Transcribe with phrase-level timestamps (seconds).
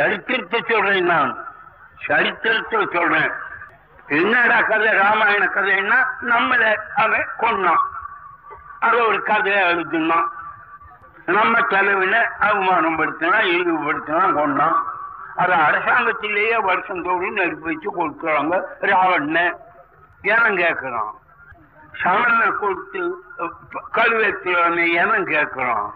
[0.00, 1.32] சரித்திரத்தை சொல்றேன் நான்.
[2.06, 3.32] சரித்திரத்தை சொல்றேன்.
[4.18, 5.98] என்னடா கதை ராமாயண கதைன்னா
[6.30, 6.62] நம்மள
[6.94, 7.82] அவன் கொன்னான்.
[8.80, 10.28] அது ஒரு கதையை எழுதுனான்
[11.26, 14.78] நம்ம தலைவில அவமானம் படுத்தினா இழிவுபடுத்தினா கொண்டான்
[15.36, 19.36] அது அரசாங்கத்திலேயே வருஷம் தோறும் நெருப்பு வச்சு கொடுக்குறாங்க ராவண்ண
[20.22, 21.12] இனம் கேட்கிறான்
[21.92, 23.02] சமண கொடுத்து
[23.92, 25.86] கல்வெட்டுன்னு இனம் கேட்கிறான்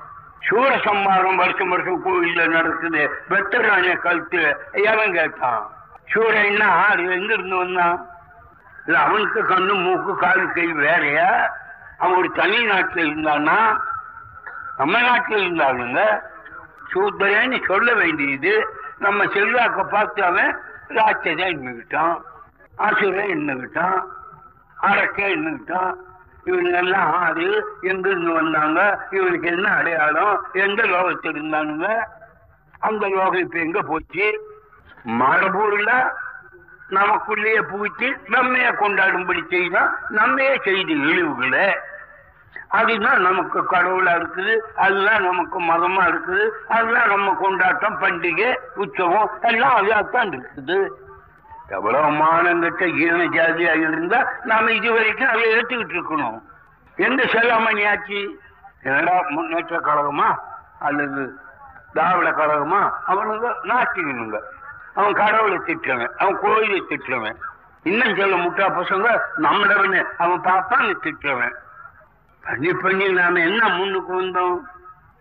[0.48, 4.56] சூரசம்மாரம் வருஷம் வருஷம் கோயில நடக்குது வெட்டராணிய கழுத்து.
[4.72, 5.70] எவன் கேட்டான்?
[6.14, 8.08] சூரன்னா ஆறு எங்க இருந்து வந்தான்?
[8.86, 11.50] இல்ல அவனுக்கு கண்ணு மூக்கு காலு கை வேறையா?
[11.98, 13.76] அவன் ஒரு தனி நாட்டில் இருந்தானா?
[14.76, 16.20] நம்ம நாட்டில் இருந்தாலுங்க
[16.94, 18.76] சூத்திரன்னு சொல்ல வேண்டியது.
[18.98, 22.22] நம்ம செல்வாக்க பார்த்து அவன் ராட்சதா இன்னுக்கிட்டான்
[22.78, 24.02] ஆசுரன் என்னகிட்டான்
[24.76, 25.94] அரக்கன் என்னகிட்டான்
[26.44, 27.46] இவனுங்க எல்லாம் ஆறு
[27.80, 28.80] எங்க இருந்து வந்தாங்க?
[29.10, 30.46] இவனுக்கு என்ன அடையாளம்?
[30.52, 31.88] எந்த லோகத்தில் இருந்தானுங்க?
[32.78, 34.26] அந்த லோகம் இப்ப எங்க போச்சு?
[35.20, 35.92] மரபூர்ல
[36.88, 41.66] நமக்குள்ளேயே பூச்சி நம்மைய கொண்டாடும்படி செய்தான் நம்மையே செய்து இழிவுகளை.
[42.68, 50.30] அதுதான் நமக்கு கடவுளா இருக்குது அதுதான் நமக்கு மதமா இருக்குது அதுதான் நம்ம கொண்டாட்டம் பண்டிகை உற்சவம் எல்லாம் அதாத்தான்
[50.32, 50.78] இருக்குது.
[51.68, 56.42] எவ்வளவு மானங்கிட்ட ஈன ஜாதியா இருந்தா நாம இது வரைக்கும் அதை ஏற்றுக்கிட்டு இருக்கணும்.
[56.96, 58.40] எந்த செல்லாமணி ஆச்சு?
[58.82, 60.38] என்னடா முன்னேற்ற கழகமா?
[60.78, 61.38] அல்லது
[61.92, 62.92] திராவிட கழகமா?
[63.08, 64.38] அவனுங்க நாட்டினுங்க
[64.94, 67.36] அவன் கடவுளை திட்டுறவன் அவன் கோயிலை திட்டுறவன்.
[67.82, 71.54] இன்னும் சொல்ல முட்டா பசங்க நம்மளவனு அவன் பாப்பான்னு திட்டுறவன்.
[72.42, 74.60] பண்ணி பண்ணி நாம என்ன முன்னுக்கு வந்தோம்?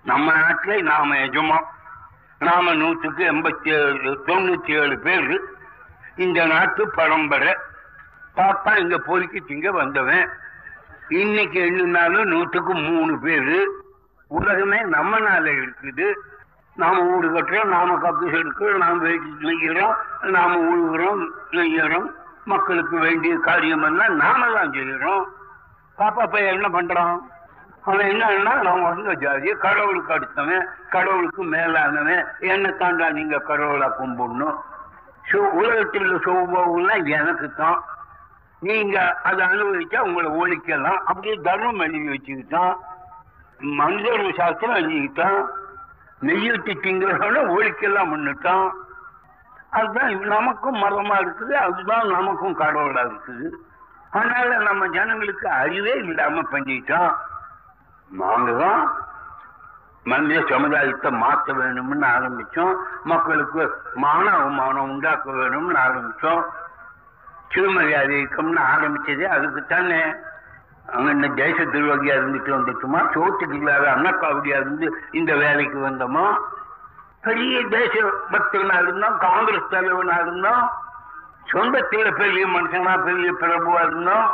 [0.04, 1.66] நம்ம நாட்டில் நாம எஜமான்
[2.40, 5.53] நாம நூற்றுக்கு எண்பத்தி ஏழு தொண்ணூத்தி ஏழு பேர்
[6.16, 7.58] இந்த நாட்டு பரம்பரை.
[8.36, 10.30] பாப்பா இங்க பொறுக்கி திங்க வந்தவன்.
[11.10, 13.82] இன்னைக்கு எண்ணினாலும் நூற்றுக்கு மூணு பேரு.
[14.28, 16.14] உலகமே நம்ம நாள இருக்குது.
[16.76, 22.10] நாம வீடு கட்டுறோம் நாம கப்பு எடுக்கிறோம் நாம வேட்டி நெய்கிறோம் நாம உழுகிறோம் நெய்யறோம்
[22.46, 25.24] மக்களுக்கு வேண்டிய காரியம் எல்லாம் நாம தான் செய்கிறோம்
[25.98, 27.22] பாப்பா பையன் என்ன பண்றான்?
[27.82, 32.26] அவன் என்னன்னா நான் வந்த ஜாதி கடவுளுக்கு அடுத்தவன் கடவுளுக்கு மேலானவன்.
[32.40, 34.58] என்ன தாண்டா நீங்க கடவுளா கும்பிடணும்?
[35.40, 37.84] உலகத்தில் உள்ள சோபம்லாம் எனக்கு தான்
[38.60, 41.00] நீங்க அதை அனுபவிச்சா உங்களை ஒழிக்கலாம்.
[41.04, 42.76] அப்படியே தர்மம் எழுதி வச்சுக்கிட்டான்.
[43.60, 45.46] மனிதர்வ சாஸ்திரம் எழுதிக்கிட்டான்.
[46.22, 48.70] நெய்யூட்டி திங்கிறவன ஒழிக்கலாம் பண்ணிட்டான்.
[49.70, 53.54] அதுதான் நமக்கும் மரமா இருக்குது அதுதான் நமக்கும் கடவுளா இருக்குது.
[54.12, 57.16] அதனால நம்ம ஜனங்களுக்கு அறிவே இல்லாம பண்ணிட்டான்.
[58.10, 59.03] நாங்க தான்
[60.04, 62.76] மனித சமுதாயத்தை மாற்ற வேணும்னு ஆரம்பிச்சோம்.
[63.04, 66.44] மக்களுக்கு மான அவமானம் உண்டாக்க வேணும்னு ஆரம்பிச்சோம்.
[67.50, 70.16] சிறுமரியாதை இயக்கம்னு ஆரம்பிச்சதே அதுக்கு தானே
[70.94, 76.38] அங்க இந்த தேச திருவகியா இருந்துட்டு வந்துட்டுமா சோத்துக்கு இல்லாத அன்னக்காவடியா இருந்து இந்த வேலைக்கு வந்தோமா?
[77.22, 80.72] பெரிய தேச பக்தனா இருந்தோம் காங்கிரஸ் தலைவனா இருந்தோம்.
[81.54, 84.34] சொந்தத்தில் பெரிய மனுஷனா பெரிய பிரபுவா இருந்தோம்.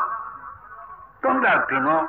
[1.22, 2.06] தொண்டாற்றணும்.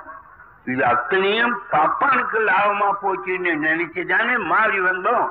[0.64, 5.30] இது அத்தனையும் பப்பானுக்கு லாபமா போச்சுன்னு நினைச்சுதானே மாறி வந்தோம்.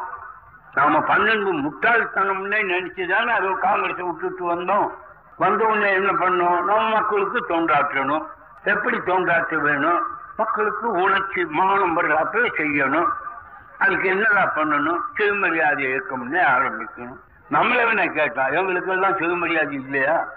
[0.74, 4.92] நாம பன்னெண்டு முட்டாள்தனம்னே நினைச்சுதானே அது காங்கிரஸ் விட்டுட்டு வந்தோம்.
[5.38, 6.64] வந்த உடனே என்ன பண்ணோம்?
[6.64, 8.26] நம்ம மக்களுக்கு தோன்றாற்றணும்
[8.64, 10.02] எப்படி தோன்றாற்ற வேணும்?
[10.38, 13.08] மக்களுக்கு உணர்ச்சி மானம் செய்யணும்.
[13.78, 15.00] அதுக்கு என்னடா பண்ணணும்?
[15.18, 17.20] சிறுமரியாதை இயக்கம்னே ஆரம்பிக்கணும்.
[17.52, 20.28] நம்மள வேணா கேட்டான் எங்களுக்கு எல்லாம் சிறுமரியாதை இல்லையா?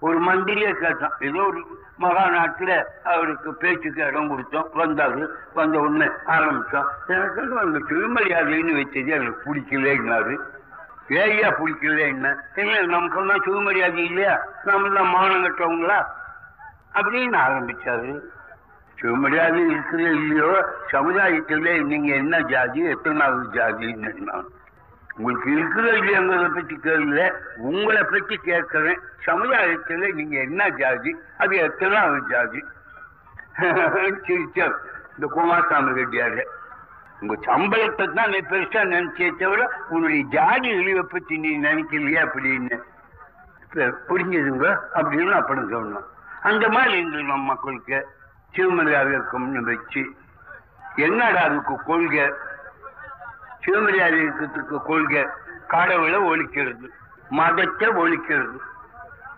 [0.00, 1.12] ஒரு மந்திரியே கேட்டான்.
[1.20, 4.66] ஏதோ ஒரு மகா நாட்டில் அவருக்கு பேச்சுக்கு இடம் கொடுத்தோம்.
[4.74, 5.26] வந்தாரு.
[5.54, 10.36] வந்த உடனே ஆரம்பித்தோம் எனக்கு வந்து அந்த சிறுமரியாதைன்னு வச்சது எனக்கு பிடிக்கலேன்னாரு
[11.08, 14.42] ஏயா பிடிக்கல என்ன இல்லை நமக்கெல்லாம் சுயமரியாதை இல்லையா?
[14.64, 16.06] நம்ம தான் மானம் கட்டவங்களா?
[16.94, 18.20] அப்படின்னு ஆரம்பிச்சாரு.
[18.94, 20.64] சுயமரியாதை இருக்குது இல்லையோ?
[20.90, 22.84] சமுதாயத்தில் நீங்க என்ன ஜாதி?
[22.84, 24.46] எத்தனாவது ஜாதின்னு நான்
[25.18, 27.22] உங்களுக்கு இருக்கிற இல்லையங்கிறத பற்றி கேள்வியில
[27.68, 29.00] உங்களை பற்றி கேட்கிறேன்.
[29.24, 31.12] சமுதாயத்தில் நீங்க என்ன ஜாதி?
[31.38, 32.60] அது எத்தனாவது ஜாதி?
[34.26, 34.76] சிரிச்சார்
[35.14, 36.42] இந்த குமாரசாமி ரெட்டியாரு
[37.20, 42.76] உங்க சம்பளத்தை தான் நீ பெருசா நினைச்சே தவிர உன்னுடைய ஜாதி இழிவை பற்றி நீ நினைக்கலையா அப்படின்னு?
[43.70, 44.66] புரிஞ்சதுங்க புரிஞ்சுதுங்க
[44.98, 46.06] அப்படின்னு அப்படி சொன்னோம்.
[46.42, 47.98] அந்த மாதிரி இன்று நம்ம மக்களுக்கு
[48.54, 50.02] திருமலையாக இருக்கும்னு வச்சு
[51.06, 52.26] என்னடா அதுக்கு கொள்கை?
[53.64, 55.22] சிவமரியாதை இயக்கத்துக்கு கொள்கை
[55.68, 56.86] கடவுளை ஒழிக்கிறது
[57.28, 58.58] மதத்தை ஒழிக்கிறது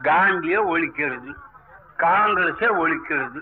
[0.02, 1.30] காந்திய ஒழிக்கிறது
[1.96, 3.40] காங்கிரஸை ஒழிக்கிறது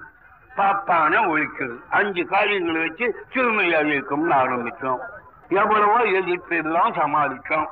[0.57, 1.77] பாப்பான ஒழிக்கிறது.
[1.89, 5.03] அஞ்சு காரியங்களை வச்சு சிவமரியாதை இருக்கும்னு ஆரம்பிச்சோம்
[5.49, 7.69] எவ்வளவோ எதிர்ப்பெல்லாம் சமாளித்தோம்.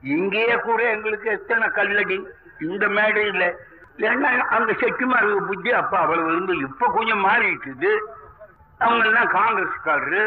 [0.00, 2.16] இங்கேயே கூட எங்களுக்கு எத்தனை கல்லடி?
[2.58, 3.48] இந்த மேடையில்
[4.08, 7.90] ஏன்னா அந்த செட்டிமாருக்கு புத்தி அப்ப அவ்வளவு இருந்து இப்ப கொஞ்சம் மாறிட்டுது.
[8.78, 10.22] அவங்க எல்லாம் காங்கிரஸ்காரரு.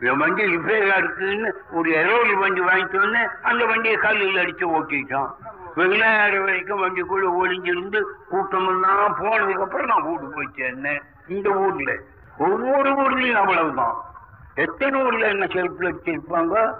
[0.00, 5.30] என் வண்டி ரிப்பேரா இருக்குன்னு ஒரு எரோலி வண்டி வாங்கிட்டு அந்த வண்டியை கல்லில் அடிச்சு ஓட்டிட்டான்.
[5.74, 11.92] வெகுநேரம் வரைக்கும் வண்டிக்குள்ள ஒளிஞ்சிருந்து கூட்டம் எல்லாம் போனதுக்கு அப்புறம் நான் வீடு போய் சேர்ந்தேன் இந்த ஊர்ல.
[12.38, 13.96] ஒவ்வொரு ஊர்லயும் அவ்வளவுதான்.
[14.54, 16.74] எத்தனை ஊர்ல என்ன செல்ஃபில் வச்சிருப்பாங்க?